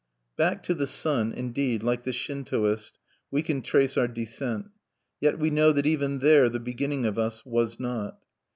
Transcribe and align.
Back 0.35 0.63
to 0.63 0.73
the 0.73 0.87
Sun, 0.87 1.31
indeed, 1.33 1.83
like 1.83 2.05
the 2.05 2.11
Shintoist, 2.11 2.97
we 3.29 3.43
can 3.43 3.61
trace 3.61 3.97
our 3.97 4.07
descent; 4.07 4.71
yet 5.19 5.37
we 5.37 5.51
know 5.51 5.71
that 5.73 5.85
even 5.85 6.17
there 6.17 6.49
the 6.49 6.59
beginning 6.59 7.05
of 7.05 7.19
us 7.19 7.45
was 7.45 7.79
not. 7.79 8.17